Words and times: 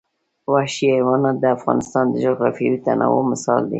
وحشي 0.53 0.87
حیوانات 0.95 1.35
د 1.39 1.45
افغانستان 1.57 2.05
د 2.09 2.15
جغرافیوي 2.25 2.77
تنوع 2.85 3.21
مثال 3.33 3.61
دی. 3.65 3.69